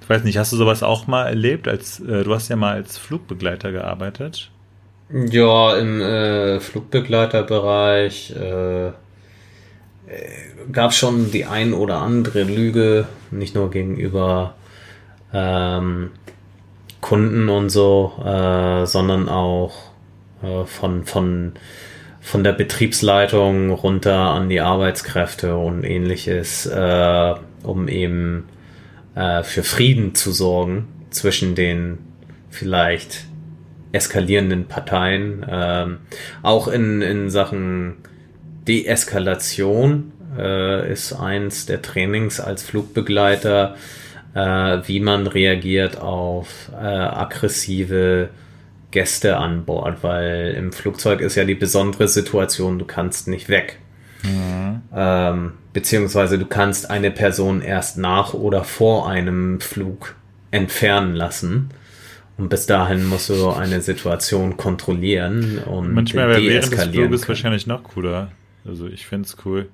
[0.00, 1.66] ich weiß nicht, hast du sowas auch mal erlebt?
[1.66, 4.50] Als äh, du hast ja mal als Flugbegleiter gearbeitet.
[5.10, 8.92] Ja, im äh, Flugbegleiterbereich äh,
[10.72, 14.54] gab schon die ein oder andere Lüge, nicht nur gegenüber
[15.32, 16.10] ähm,
[17.00, 19.74] Kunden und so, äh, sondern auch
[20.42, 21.52] äh, von, von,
[22.20, 28.48] von der Betriebsleitung runter an die Arbeitskräfte und ähnliches, äh, um eben
[29.14, 31.98] äh, für Frieden zu sorgen zwischen den
[32.50, 33.26] vielleicht
[33.92, 35.98] eskalierenden Parteien, ähm,
[36.42, 37.96] auch in, in Sachen
[38.66, 43.76] Deeskalation äh, ist eins der Trainings als Flugbegleiter,
[44.34, 44.40] äh,
[44.86, 48.30] wie man reagiert auf äh, aggressive
[48.90, 53.78] Gäste an Bord, weil im Flugzeug ist ja die besondere Situation, du kannst nicht weg.
[54.22, 54.82] Mhm.
[54.94, 60.14] Ähm, beziehungsweise du kannst eine Person erst nach oder vor einem Flug
[60.50, 61.70] entfernen lassen.
[62.36, 67.84] Und bis dahin musst du eine Situation kontrollieren und Manchmal während des Fluges wahrscheinlich noch
[67.84, 68.32] cooler.
[68.66, 69.68] Also ich finde es cool.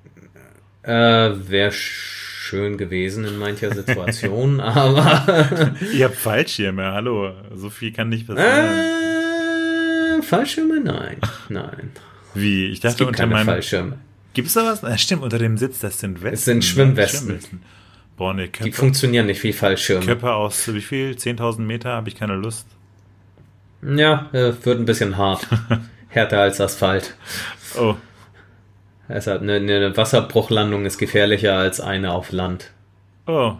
[0.83, 5.73] Äh, Wäre schön gewesen in mancher Situation, aber.
[5.93, 7.33] Ihr habt Fallschirme, hallo.
[7.55, 10.19] So viel kann nicht passieren.
[10.19, 10.79] Äh, Fallschirme?
[10.81, 11.17] Nein.
[11.49, 11.91] Nein.
[12.33, 12.67] Wie?
[12.67, 13.45] Ich dachte unter meinem.
[13.45, 13.97] Fallschirme.
[14.33, 14.81] Gibt es da was?
[14.81, 16.33] Na, stimmt, unter dem Sitz, das sind Westen.
[16.33, 17.27] Es sind Schwimmwesten.
[17.27, 17.61] Schwimmwesten.
[18.17, 20.05] Boah, nee, Köpfe, Die funktionieren nicht wie Fallschirme.
[20.05, 21.11] Köpfe aus wie viel?
[21.11, 22.67] 10.000 Meter habe ich keine Lust.
[23.81, 25.47] Ja, äh, wird ein bisschen hart.
[26.09, 27.15] Härter als Asphalt.
[27.77, 27.95] Oh.
[29.13, 32.71] Deshalb eine, eine Wasserbruchlandung ist gefährlicher als eine auf Land.
[33.27, 33.53] Oh.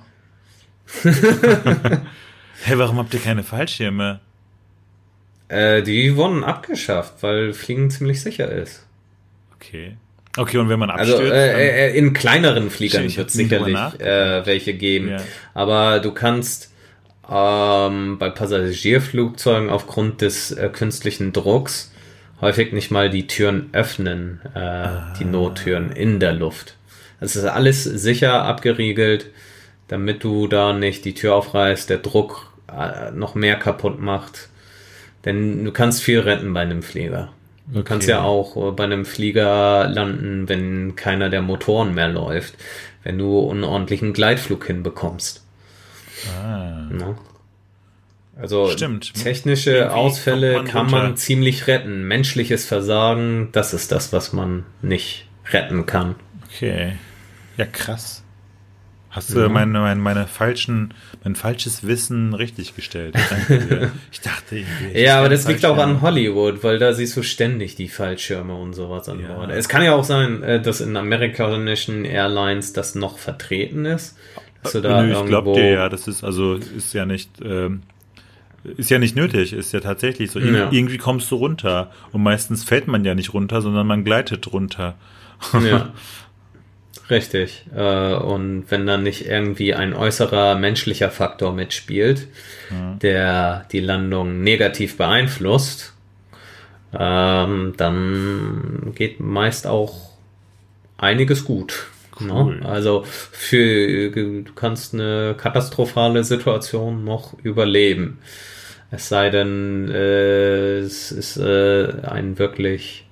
[1.03, 4.19] hey, warum habt ihr keine Fallschirme?
[5.49, 8.85] Äh, die wurden abgeschafft, weil Fliegen ziemlich sicher ist.
[9.55, 9.97] Okay.
[10.37, 11.33] Okay, und wenn man also, abstürzt?
[11.33, 15.09] Also äh, äh, in kleineren Fliegern wird es sicherlich äh, welche geben.
[15.09, 15.17] Ja.
[15.53, 16.71] Aber du kannst
[17.29, 21.90] ähm, bei Passagierflugzeugen aufgrund des äh, künstlichen Drucks
[22.41, 25.13] häufig nicht mal die Türen öffnen, äh, ah.
[25.19, 26.75] die Nottüren in der Luft.
[27.19, 29.27] Es ist alles sicher abgeriegelt,
[29.87, 34.49] damit du da nicht die Tür aufreißt, der Druck äh, noch mehr kaputt macht.
[35.23, 37.31] Denn du kannst viel retten bei einem Flieger.
[37.67, 37.87] Du okay.
[37.87, 42.55] kannst ja auch äh, bei einem Flieger landen, wenn keiner der Motoren mehr läuft,
[43.03, 45.43] wenn du einen ordentlichen Gleitflug hinbekommst.
[46.41, 46.87] Ah.
[46.99, 47.15] Ja.
[48.41, 49.13] Also Stimmt.
[49.13, 52.07] technische Irgendwie Ausfälle man kann man ziemlich retten.
[52.07, 56.15] Menschliches Versagen, das ist das, was man nicht retten kann.
[56.47, 56.93] Okay.
[57.57, 58.23] Ja, krass.
[59.11, 63.13] Hast du meine, meine, meine falschen, mein falsches Wissen richtig gestellt?
[64.11, 65.01] ich dachte irgendwie.
[65.01, 68.73] ja, aber das liegt auch an Hollywood, weil da siehst du ständig die Fallschirme und
[68.73, 69.33] sowas an ja.
[69.33, 69.51] Bord.
[69.51, 74.17] Es kann ja auch sein, äh, dass in amerikanischen Airlines das noch vertreten ist.
[74.63, 77.81] Dass du da Nö, ich glaube dir ja, das ist also ist ja nicht ähm,
[78.63, 80.39] ist ja nicht nötig, ist ja tatsächlich so.
[80.39, 80.69] Ja.
[80.71, 81.91] Irgendwie kommst du runter.
[82.11, 84.95] Und meistens fällt man ja nicht runter, sondern man gleitet runter.
[85.53, 85.91] Ja.
[87.09, 87.65] Richtig.
[87.75, 92.27] Äh, und wenn dann nicht irgendwie ein äußerer menschlicher Faktor mitspielt,
[92.69, 92.99] mhm.
[92.99, 95.93] der die Landung negativ beeinflusst,
[96.97, 100.11] ähm, dann geht meist auch
[100.97, 101.87] einiges gut.
[102.27, 102.33] Ne?
[102.33, 102.59] Cool.
[102.59, 102.65] Ne?
[102.65, 108.19] Also für du kannst eine katastrophale Situation noch überleben.
[108.91, 113.05] Es sei denn, äh, es ist äh, ein wirklich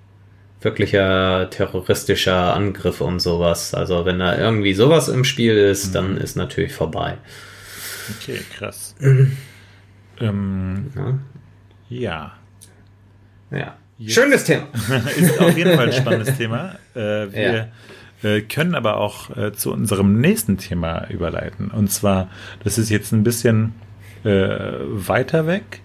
[0.62, 3.74] wirklicher terroristischer Angriff und sowas.
[3.74, 5.94] Also wenn da irgendwie sowas im Spiel ist, mhm.
[5.94, 7.18] dann ist natürlich vorbei.
[8.18, 8.96] Okay, krass.
[10.20, 10.92] ähm,
[11.90, 12.34] ja.
[13.52, 13.78] Ja.
[13.98, 14.10] ja.
[14.10, 14.68] Schönes Thema.
[15.18, 16.76] ist auf jeden Fall ein spannendes Thema.
[16.94, 17.68] Äh, wir ja.
[18.24, 21.72] Äh, können aber auch äh, zu unserem nächsten Thema überleiten.
[21.72, 22.30] Und zwar,
[22.64, 23.74] das ist jetzt ein bisschen
[24.24, 24.30] äh,
[24.90, 25.82] weiter weg,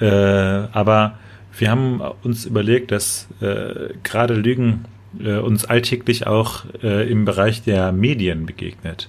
[0.00, 1.18] äh, aber
[1.58, 4.84] wir haben uns überlegt, dass äh, gerade Lügen
[5.18, 9.08] uns alltäglich auch im Bereich der Medien begegnet.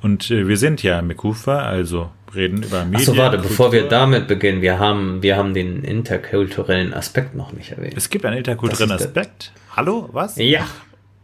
[0.00, 3.10] Und wir sind ja Mekufa, also reden über Medien.
[3.10, 7.72] Achso, warte, bevor wir damit beginnen, wir haben, wir haben den interkulturellen Aspekt noch nicht
[7.72, 7.92] erwähnt.
[7.98, 9.52] Es gibt einen interkulturellen Aspekt.
[9.76, 10.36] Hallo, was?
[10.36, 10.66] Ja.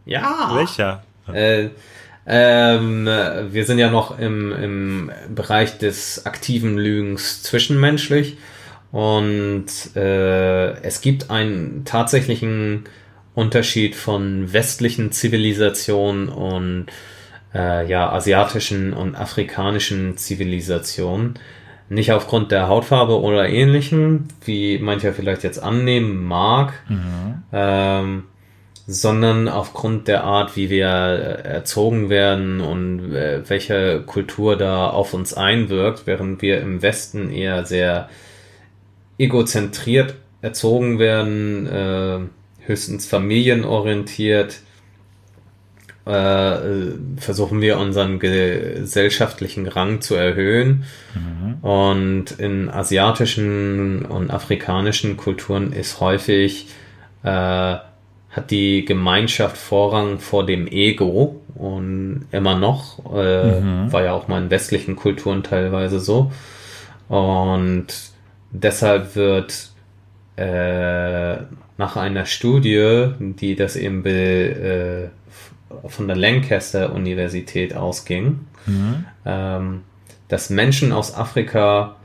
[0.05, 0.51] Ja.
[0.53, 1.03] Welcher?
[1.33, 1.69] Äh,
[2.25, 8.37] ähm, wir sind ja noch im, im Bereich des aktiven Lügens zwischenmenschlich.
[8.91, 12.85] Und äh, es gibt einen tatsächlichen
[13.35, 16.87] Unterschied von westlichen Zivilisationen und
[17.53, 21.35] äh, ja, asiatischen und afrikanischen Zivilisationen.
[21.89, 27.43] Nicht aufgrund der Hautfarbe oder ähnlichem, wie mancher vielleicht jetzt annehmen mag, mhm.
[27.51, 28.23] ähm,
[28.91, 35.13] sondern aufgrund der Art, wie wir äh, erzogen werden und äh, welche Kultur da auf
[35.13, 38.09] uns einwirkt, während wir im Westen eher sehr
[39.19, 42.19] egozentriert erzogen werden, äh,
[42.65, 44.61] höchstens familienorientiert,
[46.05, 50.85] versuchen wir unseren gesellschaftlichen Rang zu erhöhen.
[51.13, 51.63] Mhm.
[51.63, 56.69] Und in asiatischen und afrikanischen Kulturen ist häufig,
[57.21, 57.75] äh,
[58.29, 63.91] hat die Gemeinschaft Vorrang vor dem Ego und immer noch, äh, mhm.
[63.91, 66.31] war ja auch mal in westlichen Kulturen teilweise so.
[67.07, 67.87] Und
[68.51, 69.71] deshalb wird
[70.35, 71.37] äh,
[71.77, 79.05] nach einer Studie, die das eben be, äh, von der Lancaster Universität ausging, mhm.
[79.25, 79.81] ähm,
[80.27, 81.95] dass Menschen aus Afrika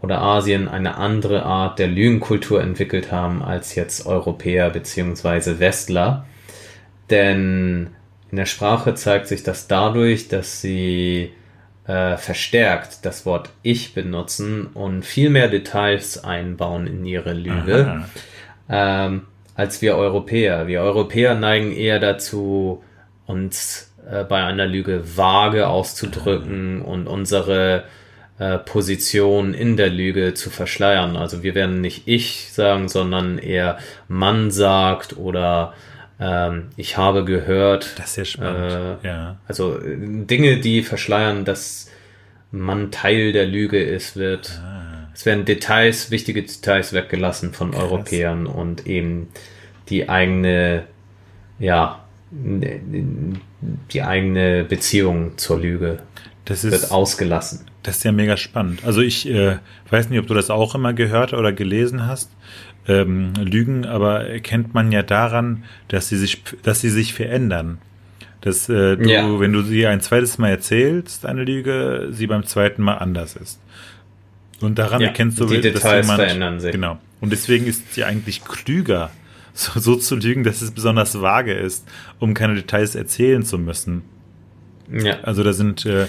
[0.00, 6.26] oder Asien eine andere Art der Lügenkultur entwickelt haben als jetzt Europäer beziehungsweise Westler.
[7.10, 7.88] Denn
[8.30, 11.32] in der Sprache zeigt sich das dadurch, dass sie
[11.86, 18.04] äh, verstärkt das Wort Ich benutzen und viel mehr Details einbauen in ihre Lüge
[18.68, 19.22] ähm,
[19.54, 20.68] als wir Europäer.
[20.68, 22.84] Wir Europäer neigen eher dazu,
[23.26, 26.90] uns äh, bei einer Lüge vage auszudrücken Aha.
[26.90, 27.84] und unsere
[28.38, 31.16] äh, Position in der Lüge zu verschleiern.
[31.16, 35.74] Also wir werden nicht ich sagen, sondern eher Mann sagt oder
[36.20, 37.98] ähm, ich habe gehört.
[37.98, 39.02] Das ist ja spannend.
[39.02, 39.36] Äh, ja.
[39.46, 41.90] Also Dinge, die verschleiern, dass
[42.50, 44.60] man Teil der Lüge ist, wird.
[44.62, 45.08] Ah.
[45.14, 47.82] Es werden Details, wichtige Details weggelassen von Krass.
[47.82, 49.28] Europäern und eben
[49.88, 50.84] die eigene,
[51.58, 55.98] ja, die eigene Beziehung zur Lüge
[56.48, 57.66] das ist, wird ausgelassen.
[57.82, 58.82] Das ist ja mega spannend.
[58.84, 59.58] Also ich äh,
[59.90, 62.30] weiß nicht, ob du das auch immer gehört oder gelesen hast
[62.86, 67.78] ähm, Lügen, aber erkennt man ja daran, dass sie sich, dass sie sich verändern.
[68.40, 69.40] Dass äh, du, ja.
[69.40, 73.60] wenn du sie ein zweites Mal erzählst, eine Lüge, sie beim zweiten Mal anders ist.
[74.60, 76.72] Und daran ja, erkennst du, die dass Details jemand, verändern sich.
[76.72, 76.98] Genau.
[77.20, 79.10] Und deswegen ist sie eigentlich klüger,
[79.52, 81.86] so, so zu lügen, dass es besonders vage ist,
[82.18, 84.02] um keine Details erzählen zu müssen.
[84.90, 85.20] Ja.
[85.20, 86.06] Also da sind äh,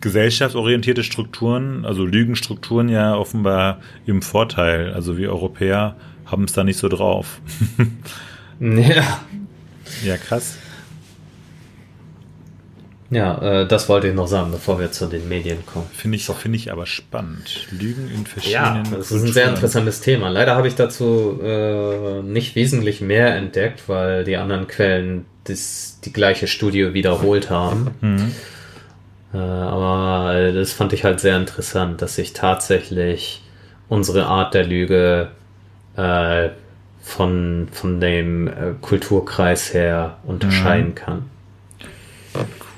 [0.00, 4.92] gesellschaftsorientierte Strukturen, also Lügenstrukturen ja offenbar im Vorteil.
[4.92, 7.40] Also wir Europäer haben es da nicht so drauf.
[8.60, 9.20] ja.
[10.04, 10.58] Ja, krass.
[13.10, 15.86] Ja, äh, das wollte ich noch sagen, bevor wir zu den Medien kommen.
[15.92, 17.68] Finde ich, finde ich aber spannend.
[17.70, 18.84] Lügen in verschiedenen.
[18.84, 20.28] Ja, das ist ein sehr interessantes Thema.
[20.28, 26.12] Leider habe ich dazu äh, nicht wesentlich mehr entdeckt, weil die anderen Quellen das, die
[26.12, 27.90] gleiche Studie wiederholt haben.
[28.00, 28.32] Mhm.
[29.32, 33.42] Äh, aber äh, das fand ich halt sehr interessant, dass sich tatsächlich
[33.88, 35.30] unsere Art der Lüge
[35.96, 36.50] äh,
[37.02, 40.94] von, von dem äh, Kulturkreis her unterscheiden mhm.
[40.94, 41.30] kann.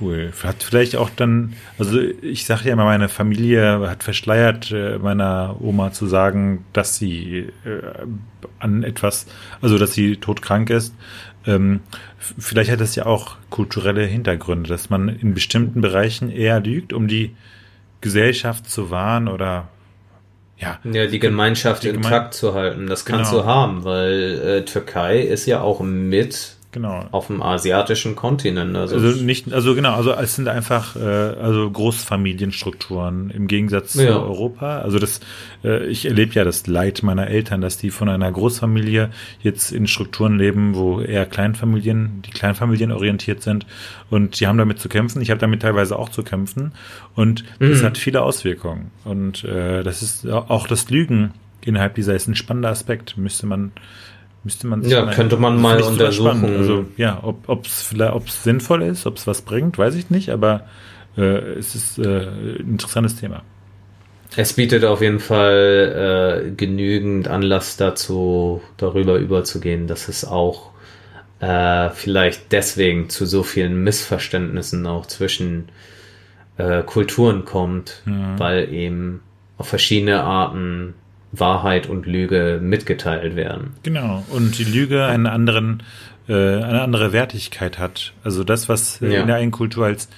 [0.00, 0.30] Cool.
[0.44, 4.72] Hat vielleicht auch dann, also ich sage ja immer, meine Familie hat verschleiert,
[5.02, 7.80] meiner Oma zu sagen, dass sie äh,
[8.60, 9.26] an etwas,
[9.60, 10.94] also dass sie todkrank ist.
[11.48, 11.80] Ähm,
[12.18, 17.08] vielleicht hat das ja auch kulturelle Hintergründe, dass man in bestimmten Bereichen eher lügt, um
[17.08, 17.34] die
[18.00, 19.68] Gesellschaft zu wahren oder
[20.58, 20.78] ja.
[20.84, 22.86] Ja, die Gemeinschaft die intakt Gemein zu halten.
[22.86, 23.44] Das kannst genau.
[23.44, 27.06] du haben, weil äh, Türkei ist ja auch mit Genau.
[27.12, 28.76] Auf dem asiatischen Kontinent.
[28.76, 34.08] Also, also nicht, also genau, also es sind einfach äh, also Großfamilienstrukturen im Gegensatz ja.
[34.08, 34.80] zu Europa.
[34.80, 35.20] Also das,
[35.64, 39.08] äh, ich erlebe ja das Leid meiner Eltern, dass die von einer Großfamilie
[39.40, 43.64] jetzt in Strukturen leben, wo eher Kleinfamilien, die Kleinfamilien orientiert sind
[44.10, 45.22] und die haben damit zu kämpfen.
[45.22, 46.72] Ich habe damit teilweise auch zu kämpfen
[47.14, 47.86] und das mhm.
[47.86, 48.90] hat viele Auswirkungen.
[49.04, 53.16] Und äh, das ist auch das Lügen innerhalb dieser ist ein spannender Aspekt.
[53.16, 53.72] Müsste man
[54.44, 56.44] Müsste man sich ja, mal, könnte man mal untersuchen.
[56.44, 60.30] Also ja, ob es ob es sinnvoll ist, ob es was bringt, weiß ich nicht,
[60.30, 60.66] aber
[61.16, 61.22] äh,
[61.58, 63.42] es ist äh, ein interessantes Thema.
[64.36, 70.70] Es bietet auf jeden Fall äh, genügend Anlass dazu, darüber überzugehen, dass es auch
[71.40, 75.70] äh, vielleicht deswegen zu so vielen Missverständnissen auch zwischen
[76.58, 78.38] äh, Kulturen kommt, mhm.
[78.38, 79.22] weil eben
[79.56, 80.94] auf verschiedene Arten
[81.32, 83.74] Wahrheit und Lüge mitgeteilt werden.
[83.82, 84.24] Genau.
[84.30, 85.82] Und die Lüge einen anderen,
[86.28, 88.12] äh, eine andere Wertigkeit hat.
[88.24, 89.20] Also das, was ja.
[89.20, 90.08] in der einen Kultur als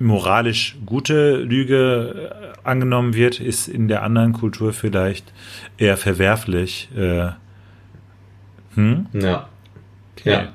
[0.00, 5.32] moralisch gute Lüge äh, angenommen wird, ist in der anderen Kultur vielleicht
[5.78, 6.88] eher verwerflich.
[6.96, 7.28] Äh,
[8.74, 9.06] hm?
[9.12, 9.48] Ja.
[10.18, 10.30] Okay.
[10.30, 10.52] Ja.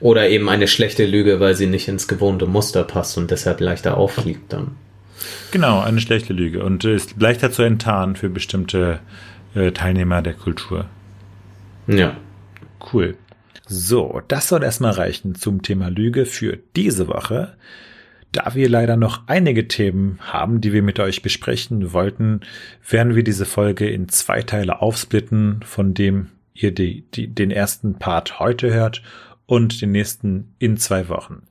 [0.00, 3.98] Oder eben eine schlechte Lüge, weil sie nicht ins gewohnte Muster passt und deshalb leichter
[3.98, 4.72] auffliegt dann.
[5.50, 9.00] Genau, eine schlechte Lüge und ist leichter zu enttarnen für bestimmte
[9.54, 10.86] äh, Teilnehmer der Kultur.
[11.86, 12.16] Ja.
[12.92, 13.16] Cool.
[13.66, 17.56] So, das soll erstmal reichen zum Thema Lüge für diese Woche.
[18.32, 22.40] Da wir leider noch einige Themen haben, die wir mit euch besprechen wollten,
[22.88, 27.98] werden wir diese Folge in zwei Teile aufsplitten, von dem ihr die, die, den ersten
[27.98, 29.02] Part heute hört
[29.46, 31.42] und den nächsten in zwei Wochen.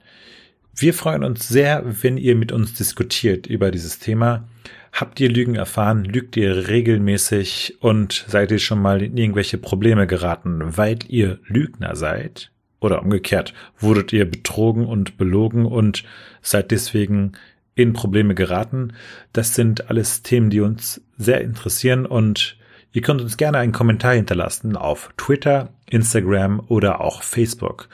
[0.82, 4.48] Wir freuen uns sehr, wenn ihr mit uns diskutiert über dieses Thema.
[4.94, 6.06] Habt ihr Lügen erfahren?
[6.06, 7.80] Lügt ihr regelmäßig?
[7.82, 12.52] Und seid ihr schon mal in irgendwelche Probleme geraten, weil ihr Lügner seid?
[12.80, 16.06] Oder umgekehrt, wurdet ihr betrogen und belogen und
[16.42, 17.34] seid deswegen
[17.76, 18.94] in Probleme geraten?
[19.34, 22.56] Das sind alles Themen, die uns sehr interessieren und
[22.94, 27.90] ihr könnt uns gerne einen Kommentar hinterlassen auf Twitter, Instagram oder auch Facebook.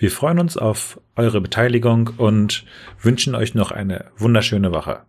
[0.00, 2.64] Wir freuen uns auf eure Beteiligung und
[3.02, 5.02] wünschen euch noch eine wunderschöne Woche.